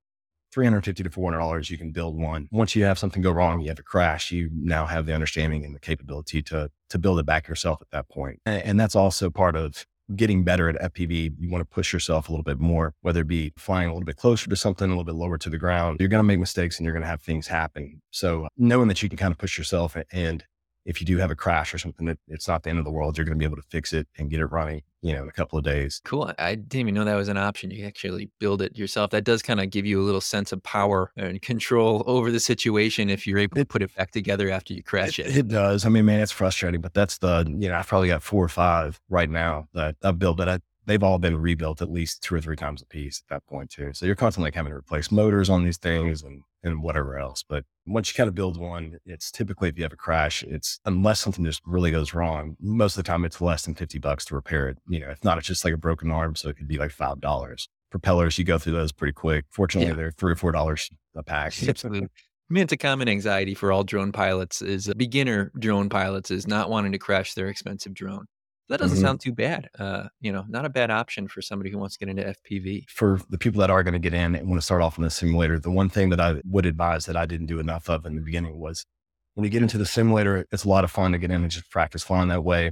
350 0.51 1.03
to 1.03 1.09
400 1.09 1.37
dollars 1.37 1.69
you 1.69 1.77
can 1.77 1.91
build 1.91 2.19
one. 2.19 2.47
Once 2.51 2.75
you 2.75 2.83
have 2.83 2.97
something 2.97 3.21
go 3.21 3.31
wrong 3.31 3.61
you 3.61 3.69
have 3.69 3.79
a 3.79 3.83
crash. 3.83 4.31
You 4.31 4.49
now 4.53 4.85
have 4.85 5.05
the 5.05 5.13
understanding 5.13 5.63
and 5.63 5.75
the 5.75 5.79
capability 5.79 6.41
to 6.43 6.71
to 6.89 6.97
build 6.97 7.19
it 7.19 7.25
back 7.25 7.47
yourself 7.47 7.79
at 7.81 7.89
that 7.91 8.09
point. 8.09 8.39
And, 8.45 8.63
and 8.63 8.79
that's 8.79 8.95
also 8.95 9.29
part 9.29 9.55
of 9.55 9.85
getting 10.15 10.43
better 10.43 10.67
at 10.69 10.93
fpv 10.93 11.35
you 11.37 11.51
want 11.51 11.61
to 11.61 11.65
push 11.65 11.93
yourself 11.93 12.29
a 12.29 12.31
little 12.31 12.43
bit 12.43 12.59
more 12.59 12.95
whether 13.01 13.21
it 13.21 13.27
be 13.27 13.53
flying 13.57 13.87
a 13.87 13.93
little 13.93 14.07
bit 14.07 14.15
closer 14.15 14.49
to 14.49 14.55
something 14.55 14.85
a 14.85 14.89
little 14.89 15.03
bit 15.03 15.13
lower 15.13 15.37
to 15.37 15.51
the 15.51 15.57
ground. 15.57 15.97
You're 15.99 16.09
going 16.09 16.19
to 16.19 16.23
make 16.23 16.39
mistakes 16.39 16.79
and 16.79 16.85
you're 16.85 16.93
going 16.93 17.03
to 17.03 17.09
have 17.09 17.21
things 17.21 17.45
happen. 17.45 18.01
So 18.09 18.47
knowing 18.57 18.87
that 18.87 19.03
you 19.03 19.09
can 19.09 19.19
kind 19.19 19.31
of 19.31 19.37
push 19.37 19.55
yourself 19.55 19.95
and 20.11 20.43
if 20.89 20.99
you 20.99 21.05
do 21.05 21.17
have 21.17 21.29
a 21.29 21.35
crash 21.35 21.71
or 21.71 21.77
something, 21.77 22.07
that 22.07 22.17
it's 22.27 22.47
not 22.47 22.63
the 22.63 22.69
end 22.71 22.79
of 22.79 22.83
the 22.83 22.89
world. 22.89 23.15
You're 23.15 23.23
going 23.23 23.37
to 23.37 23.39
be 23.39 23.45
able 23.45 23.57
to 23.57 23.67
fix 23.69 23.93
it 23.93 24.07
and 24.17 24.27
get 24.27 24.39
it 24.39 24.47
running, 24.47 24.81
you 25.03 25.13
know, 25.13 25.21
in 25.21 25.29
a 25.29 25.31
couple 25.31 25.59
of 25.59 25.63
days. 25.63 26.01
Cool. 26.03 26.33
I 26.39 26.55
didn't 26.55 26.81
even 26.81 26.95
know 26.95 27.05
that 27.05 27.13
was 27.13 27.27
an 27.27 27.37
option. 27.37 27.69
You 27.69 27.85
actually 27.85 28.31
build 28.39 28.63
it 28.63 28.75
yourself. 28.75 29.11
That 29.11 29.23
does 29.23 29.43
kind 29.43 29.59
of 29.59 29.69
give 29.69 29.85
you 29.85 30.01
a 30.01 30.03
little 30.03 30.19
sense 30.19 30.51
of 30.51 30.63
power 30.63 31.11
and 31.15 31.39
control 31.43 32.03
over 32.07 32.31
the 32.31 32.39
situation 32.39 33.11
if 33.11 33.27
you're 33.27 33.37
able 33.37 33.55
to 33.55 33.65
put 33.65 33.83
it 33.83 33.95
back 33.95 34.09
together 34.09 34.49
after 34.49 34.73
you 34.73 34.81
crash 34.81 35.19
it. 35.19 35.27
It, 35.27 35.37
it 35.37 35.47
does. 35.47 35.85
I 35.85 35.89
mean, 35.89 36.05
man, 36.05 36.21
it's 36.21 36.31
frustrating, 36.31 36.81
but 36.81 36.95
that's 36.95 37.19
the, 37.19 37.45
you 37.47 37.69
know, 37.69 37.75
I've 37.75 37.87
probably 37.87 38.07
got 38.07 38.23
four 38.23 38.43
or 38.43 38.49
five 38.49 38.99
right 39.09 39.29
now 39.29 39.67
that 39.75 39.95
I've 40.03 40.17
built 40.17 40.37
that 40.37 40.49
I, 40.49 40.59
they've 40.87 41.03
all 41.03 41.19
been 41.19 41.37
rebuilt 41.37 41.83
at 41.83 41.91
least 41.91 42.23
two 42.23 42.33
or 42.33 42.41
three 42.41 42.55
times 42.55 42.81
a 42.81 42.85
piece 42.87 43.21
at 43.27 43.35
that 43.35 43.45
point 43.45 43.69
too. 43.69 43.91
So 43.93 44.07
you're 44.07 44.15
constantly 44.15 44.47
like 44.47 44.55
having 44.55 44.71
to 44.71 44.77
replace 44.77 45.11
motors 45.11 45.51
on 45.51 45.63
these 45.63 45.77
things 45.77 46.23
and 46.23 46.41
and 46.63 46.83
whatever 46.83 47.17
else. 47.17 47.43
But 47.47 47.63
once 47.89 48.09
you 48.09 48.15
kind 48.15 48.27
of 48.27 48.35
build 48.35 48.57
one, 48.57 48.97
it's 49.05 49.31
typically 49.31 49.69
if 49.69 49.77
you 49.77 49.83
have 49.83 49.93
a 49.93 49.97
crash, 49.97 50.43
it's 50.43 50.79
unless 50.85 51.19
something 51.19 51.43
just 51.43 51.61
really 51.65 51.91
goes 51.91 52.13
wrong, 52.13 52.55
most 52.61 52.97
of 52.97 53.03
the 53.03 53.07
time 53.07 53.25
it's 53.25 53.41
less 53.41 53.65
than 53.65 53.75
50 53.75 53.99
bucks 53.99 54.25
to 54.25 54.35
repair 54.35 54.69
it. 54.69 54.77
You 54.87 54.99
know, 54.99 55.09
if 55.09 55.23
not, 55.23 55.37
it's 55.37 55.47
just 55.47 55.65
like 55.65 55.73
a 55.73 55.77
broken 55.77 56.11
arm. 56.11 56.35
So 56.35 56.49
it 56.49 56.57
could 56.57 56.67
be 56.67 56.77
like 56.77 56.91
$5. 56.91 57.67
Propellers, 57.91 58.37
you 58.37 58.45
go 58.45 58.57
through 58.57 58.73
those 58.73 58.91
pretty 58.91 59.13
quick. 59.13 59.45
Fortunately, 59.49 59.89
yeah. 59.89 59.95
they're 59.95 60.11
three 60.11 60.31
or 60.31 60.35
four 60.35 60.51
dollars 60.51 60.89
a 61.15 61.23
pack. 61.23 61.53
Absolutely. 61.67 62.07
I 62.49 62.53
mean, 62.53 62.63
it's 62.63 62.73
a 62.73 62.77
common 62.77 63.07
anxiety 63.07 63.53
for 63.53 63.71
all 63.71 63.83
drone 63.83 64.11
pilots 64.11 64.61
is 64.61 64.89
uh, 64.89 64.93
beginner 64.95 65.51
drone 65.59 65.89
pilots 65.89 66.31
is 66.31 66.47
not 66.47 66.69
wanting 66.69 66.91
to 66.93 66.97
crash 66.97 67.33
their 67.33 67.47
expensive 67.47 67.93
drone. 67.93 68.25
That 68.69 68.79
doesn't 68.79 68.97
mm-hmm. 68.97 69.05
sound 69.05 69.19
too 69.19 69.33
bad. 69.33 69.67
Uh, 69.77 70.09
you 70.21 70.31
know, 70.31 70.45
not 70.47 70.63
a 70.63 70.69
bad 70.69 70.91
option 70.91 71.27
for 71.27 71.41
somebody 71.41 71.71
who 71.71 71.79
wants 71.79 71.97
to 71.97 72.05
get 72.05 72.09
into 72.09 72.35
FPV. 72.35 72.87
For 72.87 73.19
the 73.29 73.39
people 73.39 73.59
that 73.61 73.71
are 73.71 73.83
going 73.83 73.93
to 73.93 73.99
get 73.99 74.13
in 74.13 74.35
and 74.35 74.47
want 74.47 74.61
to 74.61 74.65
start 74.65 74.83
off 74.83 74.97
in 74.97 75.03
the 75.03 75.09
simulator, 75.09 75.59
the 75.59 75.71
one 75.71 75.89
thing 75.89 76.09
that 76.09 76.19
I 76.19 76.41
would 76.45 76.67
advise 76.67 77.07
that 77.07 77.17
I 77.17 77.25
didn't 77.25 77.47
do 77.47 77.59
enough 77.59 77.89
of 77.89 78.05
in 78.05 78.15
the 78.15 78.21
beginning 78.21 78.59
was 78.59 78.85
when 79.33 79.43
you 79.43 79.49
get 79.49 79.63
into 79.63 79.79
the 79.79 79.87
simulator, 79.87 80.45
it's 80.51 80.65
a 80.65 80.69
lot 80.69 80.83
of 80.83 80.91
fun 80.91 81.13
to 81.13 81.17
get 81.17 81.31
in 81.31 81.41
and 81.41 81.51
just 81.51 81.71
practice 81.71 82.03
flying 82.03 82.29
that 82.29 82.43
way. 82.43 82.71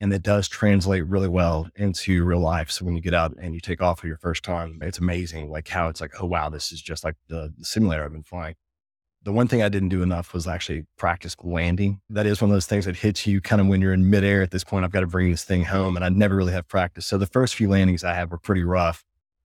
And 0.00 0.12
it 0.12 0.22
does 0.22 0.48
translate 0.48 1.06
really 1.06 1.28
well 1.28 1.68
into 1.74 2.24
real 2.24 2.40
life. 2.40 2.70
So 2.70 2.84
when 2.84 2.94
you 2.94 3.02
get 3.02 3.14
out 3.14 3.34
and 3.38 3.54
you 3.54 3.60
take 3.60 3.82
off 3.82 4.00
for 4.00 4.06
your 4.06 4.18
first 4.18 4.44
time, 4.44 4.78
it's 4.80 4.98
amazing 4.98 5.50
like 5.50 5.68
how 5.68 5.88
it's 5.88 6.00
like, 6.00 6.12
oh, 6.20 6.26
wow, 6.26 6.50
this 6.50 6.70
is 6.70 6.80
just 6.80 7.04
like 7.04 7.16
the, 7.28 7.52
the 7.56 7.64
simulator 7.64 8.04
I've 8.04 8.12
been 8.12 8.22
flying 8.22 8.54
the 9.24 9.32
one 9.32 9.48
thing 9.48 9.62
I 9.62 9.68
didn't 9.68 9.90
do 9.90 10.02
enough 10.02 10.34
was 10.34 10.46
actually 10.46 10.84
practice 10.96 11.36
landing. 11.42 12.00
That 12.10 12.26
is 12.26 12.40
one 12.40 12.50
of 12.50 12.54
those 12.54 12.66
things 12.66 12.86
that 12.86 12.96
hits 12.96 13.26
you 13.26 13.40
kind 13.40 13.60
of 13.60 13.68
when 13.68 13.80
you're 13.80 13.92
in 13.92 14.10
midair 14.10 14.42
at 14.42 14.50
this 14.50 14.64
point. 14.64 14.84
I've 14.84 14.90
got 14.90 15.00
to 15.00 15.06
bring 15.06 15.30
this 15.30 15.44
thing 15.44 15.64
home 15.64 15.96
and 15.96 16.04
I 16.04 16.08
never 16.08 16.34
really 16.34 16.52
have 16.52 16.68
practice. 16.68 17.06
So 17.06 17.18
the 17.18 17.26
first 17.26 17.54
few 17.54 17.68
landings 17.68 18.04
I 18.04 18.14
had 18.14 18.30
were 18.30 18.38
pretty 18.38 18.64
rough. 18.64 19.04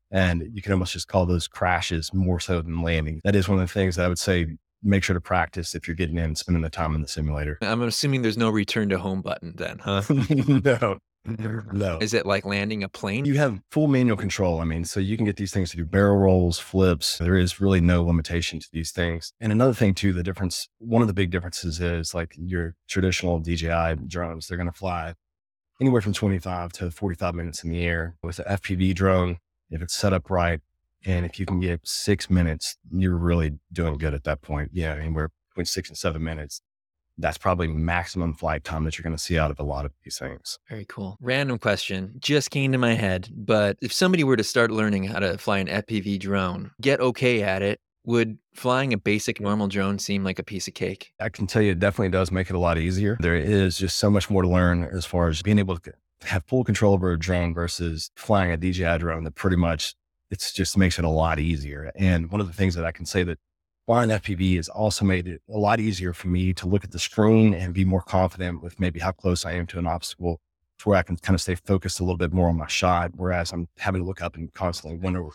And 0.09 0.49
you 0.53 0.61
can 0.61 0.71
almost 0.71 0.93
just 0.93 1.09
call 1.09 1.25
those 1.25 1.47
crashes 1.47 2.13
more 2.13 2.39
so 2.39 2.61
than 2.61 2.81
landing. 2.81 3.19
That 3.25 3.35
is 3.35 3.49
one 3.49 3.59
of 3.59 3.67
the 3.67 3.73
things 3.73 3.97
that 3.97 4.05
I 4.05 4.07
would 4.07 4.19
say 4.19 4.57
make 4.81 5.03
sure 5.03 5.13
to 5.13 5.21
practice 5.21 5.75
if 5.75 5.87
you're 5.87 5.95
getting 5.95 6.17
in 6.17 6.23
and 6.23 6.37
spending 6.37 6.61
the 6.61 6.69
time 6.69 6.95
in 6.95 7.01
the 7.01 7.07
simulator. 7.07 7.57
I'm 7.61 7.81
assuming 7.81 8.21
there's 8.21 8.37
no 8.37 8.49
return 8.49 8.89
to 8.89 8.99
home 8.99 9.21
button 9.21 9.53
then, 9.57 9.79
huh? 9.79 10.03
no, 10.09 10.99
no. 11.25 11.97
Is 11.99 12.13
it 12.13 12.25
like 12.25 12.45
landing 12.45 12.83
a 12.83 12.89
plane? 12.89 13.25
You 13.25 13.35
have 13.35 13.59
full 13.71 13.87
manual 13.87 14.17
control. 14.17 14.61
I 14.61 14.63
mean, 14.63 14.85
so 14.85 14.99
you 14.99 15.17
can 15.17 15.25
get 15.25 15.35
these 15.35 15.51
things 15.51 15.71
to 15.71 15.77
do 15.77 15.85
barrel 15.85 16.17
rolls, 16.17 16.57
flips. 16.57 17.17
There 17.17 17.37
is 17.37 17.59
really 17.59 17.81
no 17.81 18.03
limitation 18.03 18.59
to 18.59 18.67
these 18.71 18.91
things. 18.91 19.33
And 19.39 19.51
another 19.51 19.73
thing 19.73 19.93
too, 19.93 20.13
the 20.13 20.23
difference, 20.23 20.69
one 20.79 21.01
of 21.01 21.07
the 21.07 21.13
big 21.13 21.31
differences 21.31 21.81
is 21.81 22.13
like 22.13 22.33
your 22.37 22.75
traditional 22.87 23.39
DJI 23.39 23.95
drones, 24.07 24.47
they're 24.47 24.57
going 24.57 24.71
to 24.71 24.77
fly 24.77 25.15
anywhere 25.81 26.01
from 26.01 26.13
25 26.13 26.71
to 26.73 26.91
45 26.91 27.35
minutes 27.35 27.63
in 27.63 27.69
the 27.69 27.83
air. 27.83 28.15
With 28.23 28.39
an 28.39 28.45
FPV 28.57 28.95
drone, 28.95 29.37
if 29.69 29.81
it's 29.81 29.95
set 29.95 30.13
up 30.13 30.29
right, 30.29 30.61
and 31.05 31.25
if 31.25 31.39
you 31.39 31.45
can 31.45 31.59
get 31.59 31.87
six 31.87 32.29
minutes, 32.29 32.77
you're 32.91 33.17
really 33.17 33.59
doing 33.71 33.97
good 33.97 34.13
at 34.13 34.23
that 34.23 34.41
point. 34.41 34.71
Yeah, 34.73 34.95
anywhere 34.95 35.29
between 35.49 35.65
six 35.65 35.89
and 35.89 35.97
seven 35.97 36.23
minutes 36.23 36.61
that's 37.17 37.37
probably 37.37 37.67
maximum 37.67 38.33
flight 38.33 38.63
time 38.63 38.83
that 38.83 38.97
you're 38.97 39.03
going 39.03 39.15
to 39.15 39.21
see 39.21 39.37
out 39.37 39.51
of 39.51 39.59
a 39.59 39.63
lot 39.63 39.85
of 39.85 39.91
these 40.03 40.17
things. 40.17 40.59
Very 40.69 40.85
cool. 40.85 41.17
Random 41.19 41.57
question 41.57 42.13
just 42.19 42.51
came 42.51 42.71
to 42.71 42.77
my 42.77 42.93
head, 42.93 43.29
but 43.35 43.77
if 43.81 43.91
somebody 43.91 44.23
were 44.23 44.37
to 44.37 44.43
start 44.43 44.71
learning 44.71 45.05
how 45.05 45.19
to 45.19 45.37
fly 45.37 45.59
an 45.59 45.67
FPV 45.67 46.19
drone, 46.19 46.71
get 46.81 46.99
okay 46.99 47.43
at 47.43 47.61
it, 47.61 47.79
would 48.05 48.37
flying 48.53 48.93
a 48.93 48.97
basic 48.97 49.41
normal 49.41 49.67
drone 49.67 49.99
seem 49.99 50.23
like 50.23 50.39
a 50.39 50.43
piece 50.43 50.67
of 50.67 50.73
cake? 50.73 51.11
I 51.19 51.29
can 51.29 51.45
tell 51.45 51.61
you 51.61 51.71
it 51.71 51.79
definitely 51.79 52.09
does 52.09 52.31
make 52.31 52.49
it 52.49 52.55
a 52.55 52.59
lot 52.59 52.77
easier. 52.77 53.17
There 53.19 53.35
is 53.35 53.77
just 53.77 53.97
so 53.97 54.09
much 54.09 54.29
more 54.29 54.43
to 54.43 54.47
learn 54.47 54.83
as 54.83 55.05
far 55.05 55.27
as 55.27 55.41
being 55.41 55.59
able 55.59 55.77
to 55.77 55.93
have 56.23 56.45
full 56.45 56.63
control 56.63 56.93
over 56.93 57.11
a 57.11 57.19
drone 57.19 57.53
versus 57.53 58.09
flying 58.15 58.51
a 58.51 58.57
DJI 58.57 58.99
drone 58.99 59.23
that 59.25 59.35
pretty 59.35 59.57
much 59.57 59.93
it 60.31 60.51
just 60.53 60.77
makes 60.77 60.97
it 60.97 61.05
a 61.05 61.09
lot 61.09 61.39
easier. 61.39 61.91
And 61.95 62.31
one 62.31 62.41
of 62.41 62.47
the 62.47 62.53
things 62.53 62.75
that 62.75 62.85
I 62.85 62.91
can 62.91 63.05
say 63.05 63.23
that 63.23 63.39
flying 63.87 64.09
FPV 64.09 64.57
has 64.57 64.67
also 64.67 65.05
made 65.05 65.27
it 65.27 65.41
a 65.49 65.57
lot 65.57 65.79
easier 65.79 66.13
for 66.13 66.27
me 66.27 66.53
to 66.53 66.67
look 66.67 66.83
at 66.83 66.91
the 66.91 66.99
screen 66.99 67.53
and 67.53 67.73
be 67.73 67.85
more 67.85 68.01
confident 68.01 68.61
with 68.61 68.79
maybe 68.79 68.99
how 68.99 69.13
close 69.13 69.45
I 69.45 69.53
am 69.53 69.65
to 69.67 69.79
an 69.79 69.87
obstacle 69.87 70.41
to 70.79 70.89
where 70.89 70.99
I 70.99 71.03
can 71.03 71.15
kind 71.15 71.33
of 71.33 71.41
stay 71.41 71.55
focused 71.55 72.01
a 72.01 72.03
little 72.03 72.17
bit 72.17 72.33
more 72.33 72.49
on 72.49 72.57
my 72.57 72.67
shot. 72.67 73.11
Whereas 73.15 73.53
I'm 73.53 73.69
having 73.77 74.01
to 74.01 74.05
look 74.05 74.21
up 74.21 74.35
and 74.35 74.53
constantly 74.53 74.99
wonder, 74.99 75.25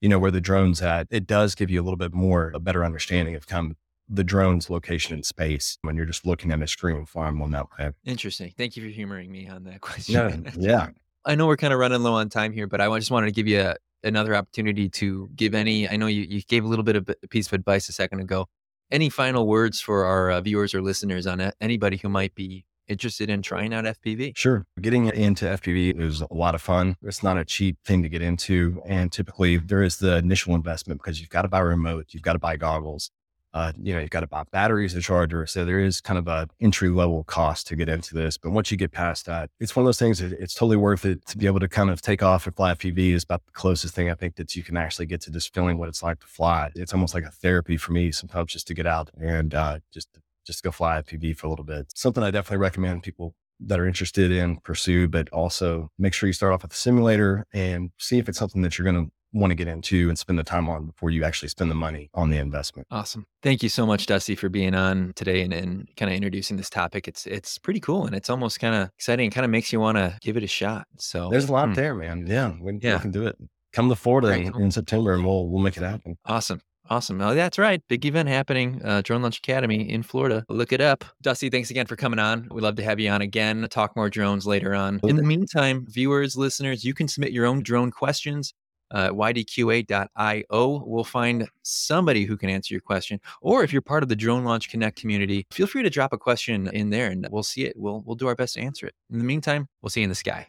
you 0.00 0.08
know, 0.08 0.18
where 0.18 0.30
the 0.30 0.40
drone's 0.40 0.80
at. 0.80 1.06
It 1.10 1.26
does 1.26 1.54
give 1.54 1.70
you 1.70 1.80
a 1.80 1.84
little 1.84 1.98
bit 1.98 2.14
more, 2.14 2.50
a 2.54 2.58
better 2.58 2.82
understanding 2.82 3.34
of 3.34 3.46
kind 3.46 3.72
of 3.72 3.76
the 4.08 4.24
drone's 4.24 4.70
location 4.70 5.14
in 5.14 5.22
space 5.22 5.76
when 5.82 5.94
you're 5.94 6.06
just 6.06 6.24
looking 6.24 6.50
at 6.50 6.62
a 6.62 6.66
screen 6.66 7.04
flying 7.04 7.38
one 7.38 7.50
that 7.50 7.66
way. 7.78 7.90
Interesting. 8.06 8.54
Thank 8.56 8.74
you 8.74 8.82
for 8.82 8.88
humoring 8.88 9.30
me 9.30 9.48
on 9.48 9.64
that 9.64 9.80
question. 9.82 10.50
Yeah. 10.56 10.58
yeah. 10.58 10.88
I 11.26 11.34
know 11.34 11.46
we're 11.46 11.58
kind 11.58 11.74
of 11.74 11.78
running 11.78 12.02
low 12.02 12.14
on 12.14 12.30
time 12.30 12.54
here, 12.54 12.66
but 12.66 12.80
I 12.80 12.88
just 12.98 13.10
wanted 13.10 13.26
to 13.26 13.32
give 13.32 13.46
you 13.46 13.60
a, 13.60 13.76
another 14.02 14.34
opportunity 14.34 14.88
to 14.88 15.28
give 15.34 15.54
any. 15.54 15.88
I 15.88 15.96
know 15.96 16.06
you, 16.06 16.22
you 16.22 16.42
gave 16.42 16.64
a 16.64 16.68
little 16.68 16.84
bit 16.84 16.96
of 16.96 17.08
a 17.22 17.28
piece 17.28 17.46
of 17.46 17.52
advice 17.52 17.88
a 17.88 17.92
second 17.92 18.20
ago. 18.20 18.46
Any 18.90 19.10
final 19.10 19.46
words 19.46 19.80
for 19.80 20.04
our 20.04 20.30
uh, 20.30 20.40
viewers 20.40 20.74
or 20.74 20.80
listeners 20.80 21.26
on 21.26 21.52
anybody 21.60 21.98
who 21.98 22.08
might 22.08 22.34
be 22.34 22.64
interested 22.88 23.30
in 23.30 23.42
trying 23.42 23.74
out 23.74 23.84
FPV? 23.84 24.36
Sure. 24.36 24.66
Getting 24.80 25.06
into 25.06 25.44
FPV 25.44 26.00
is 26.00 26.22
a 26.22 26.32
lot 26.32 26.54
of 26.54 26.62
fun. 26.62 26.96
It's 27.02 27.22
not 27.22 27.38
a 27.38 27.44
cheap 27.44 27.76
thing 27.84 28.02
to 28.02 28.08
get 28.08 28.22
into. 28.22 28.80
And 28.86 29.12
typically 29.12 29.58
there 29.58 29.82
is 29.82 29.98
the 29.98 30.16
initial 30.16 30.54
investment 30.54 31.00
because 31.02 31.20
you've 31.20 31.28
got 31.28 31.42
to 31.42 31.48
buy 31.48 31.60
a 31.60 31.64
remote, 31.64 32.06
you've 32.10 32.22
got 32.22 32.32
to 32.32 32.38
buy 32.38 32.56
goggles, 32.56 33.10
uh, 33.54 33.72
you 33.82 33.94
know, 33.94 34.00
you've 34.00 34.10
got 34.10 34.20
to 34.20 34.26
buy 34.26 34.44
batteries, 34.52 34.94
a 34.94 35.00
charger. 35.00 35.46
So 35.46 35.64
there 35.64 35.80
is 35.80 36.00
kind 36.00 36.18
of 36.18 36.28
a 36.28 36.48
entry 36.60 36.90
level 36.90 37.24
cost 37.24 37.66
to 37.68 37.76
get 37.76 37.88
into 37.88 38.14
this. 38.14 38.36
But 38.36 38.50
once 38.50 38.70
you 38.70 38.76
get 38.76 38.92
past 38.92 39.26
that, 39.26 39.50
it's 39.58 39.74
one 39.74 39.84
of 39.84 39.86
those 39.86 39.98
things 39.98 40.18
that 40.18 40.32
it's 40.32 40.54
totally 40.54 40.76
worth 40.76 41.04
it 41.04 41.24
to 41.26 41.38
be 41.38 41.46
able 41.46 41.60
to 41.60 41.68
kind 41.68 41.90
of 41.90 42.02
take 42.02 42.22
off 42.22 42.46
and 42.46 42.54
fly 42.54 42.74
FPV 42.74 43.14
is 43.14 43.24
about 43.24 43.44
the 43.46 43.52
closest 43.52 43.94
thing 43.94 44.10
I 44.10 44.14
think 44.14 44.36
that 44.36 44.54
you 44.54 44.62
can 44.62 44.76
actually 44.76 45.06
get 45.06 45.20
to 45.22 45.30
just 45.30 45.54
feeling 45.54 45.78
what 45.78 45.88
it's 45.88 46.02
like 46.02 46.20
to 46.20 46.26
fly. 46.26 46.70
It's 46.74 46.92
almost 46.92 47.14
like 47.14 47.24
a 47.24 47.30
therapy 47.30 47.76
for 47.76 47.92
me 47.92 48.12
sometimes 48.12 48.52
just 48.52 48.66
to 48.68 48.74
get 48.74 48.86
out 48.86 49.10
and 49.18 49.54
uh, 49.54 49.78
just, 49.92 50.08
just 50.46 50.62
go 50.62 50.70
fly 50.70 51.00
FPV 51.00 51.36
for 51.36 51.46
a 51.46 51.50
little 51.50 51.64
bit. 51.64 51.86
Something 51.94 52.22
I 52.22 52.30
definitely 52.30 52.58
recommend 52.58 53.02
people 53.02 53.34
that 53.60 53.80
are 53.80 53.86
interested 53.86 54.30
in 54.30 54.58
pursue, 54.58 55.08
but 55.08 55.28
also 55.30 55.90
make 55.98 56.14
sure 56.14 56.26
you 56.26 56.32
start 56.32 56.52
off 56.52 56.62
with 56.62 56.72
a 56.72 56.76
simulator 56.76 57.44
and 57.52 57.90
see 57.98 58.18
if 58.18 58.28
it's 58.28 58.38
something 58.38 58.62
that 58.62 58.78
you're 58.78 58.84
going 58.90 59.06
to 59.06 59.12
want 59.32 59.50
to 59.50 59.54
get 59.54 59.68
into 59.68 60.08
and 60.08 60.18
spend 60.18 60.38
the 60.38 60.44
time 60.44 60.68
on 60.68 60.86
before 60.86 61.10
you 61.10 61.24
actually 61.24 61.48
spend 61.48 61.70
the 61.70 61.74
money 61.74 62.10
on 62.14 62.30
the 62.30 62.38
investment. 62.38 62.88
Awesome. 62.90 63.26
Thank 63.42 63.62
you 63.62 63.68
so 63.68 63.86
much, 63.86 64.06
Dusty, 64.06 64.34
for 64.34 64.48
being 64.48 64.74
on 64.74 65.12
today 65.16 65.42
and, 65.42 65.52
and 65.52 65.88
kind 65.96 66.10
of 66.10 66.16
introducing 66.16 66.56
this 66.56 66.70
topic. 66.70 67.08
It's 67.08 67.26
it's 67.26 67.58
pretty 67.58 67.80
cool 67.80 68.06
and 68.06 68.14
it's 68.14 68.30
almost 68.30 68.60
kind 68.60 68.74
of 68.74 68.90
exciting. 68.96 69.28
It 69.28 69.34
kind 69.34 69.44
of 69.44 69.50
makes 69.50 69.72
you 69.72 69.80
want 69.80 69.98
to 69.98 70.16
give 70.20 70.36
it 70.36 70.42
a 70.42 70.48
shot. 70.48 70.86
So 70.98 71.28
there's 71.30 71.48
a 71.48 71.52
lot 71.52 71.68
hmm. 71.68 71.74
there, 71.74 71.94
man. 71.94 72.26
Yeah, 72.26 72.54
we, 72.60 72.78
yeah. 72.80 72.96
we 72.96 73.00
can 73.00 73.10
do 73.10 73.26
it. 73.26 73.36
Come 73.72 73.88
to 73.90 73.96
Florida 73.96 74.28
in, 74.32 74.54
in, 74.60 74.70
September 74.70 75.12
and 75.12 75.24
we'll 75.24 75.48
we'll 75.48 75.62
make 75.62 75.76
it 75.76 75.82
happen. 75.82 76.16
Awesome. 76.24 76.60
Awesome. 76.90 77.20
Oh, 77.20 77.34
that's 77.34 77.58
right. 77.58 77.82
Big 77.90 78.06
event 78.06 78.30
happening, 78.30 78.80
uh, 78.82 79.02
Drone 79.02 79.20
Launch 79.20 79.36
Academy 79.38 79.90
in 79.90 80.02
Florida. 80.02 80.42
Look 80.48 80.72
it 80.72 80.80
up. 80.80 81.04
Dusty, 81.20 81.50
thanks 81.50 81.70
again 81.70 81.84
for 81.84 81.96
coming 81.96 82.18
on. 82.18 82.48
We'd 82.50 82.62
love 82.62 82.76
to 82.76 82.82
have 82.82 82.98
you 82.98 83.10
on 83.10 83.20
again, 83.20 83.66
talk 83.70 83.94
more 83.94 84.08
drones 84.08 84.46
later 84.46 84.74
on. 84.74 84.98
In 85.02 85.16
the 85.16 85.22
meantime, 85.22 85.84
viewers, 85.86 86.34
listeners, 86.34 86.86
you 86.86 86.94
can 86.94 87.06
submit 87.06 87.32
your 87.32 87.44
own 87.44 87.62
drone 87.62 87.90
questions 87.90 88.54
uh, 88.90 89.10
ydqa.io. 89.10 90.82
We'll 90.86 91.04
find 91.04 91.48
somebody 91.62 92.24
who 92.24 92.36
can 92.36 92.50
answer 92.50 92.74
your 92.74 92.80
question. 92.80 93.20
Or 93.40 93.62
if 93.64 93.72
you're 93.72 93.82
part 93.82 94.02
of 94.02 94.08
the 94.08 94.16
Drone 94.16 94.44
Launch 94.44 94.68
Connect 94.68 94.98
community, 94.98 95.46
feel 95.50 95.66
free 95.66 95.82
to 95.82 95.90
drop 95.90 96.12
a 96.12 96.18
question 96.18 96.68
in 96.68 96.90
there 96.90 97.10
and 97.10 97.26
we'll 97.30 97.42
see 97.42 97.64
it. 97.64 97.74
We'll, 97.76 98.02
we'll 98.06 98.16
do 98.16 98.26
our 98.26 98.34
best 98.34 98.54
to 98.54 98.60
answer 98.60 98.86
it. 98.86 98.94
In 99.10 99.18
the 99.18 99.24
meantime, 99.24 99.68
we'll 99.82 99.90
see 99.90 100.00
you 100.00 100.04
in 100.04 100.10
the 100.10 100.14
sky. 100.14 100.46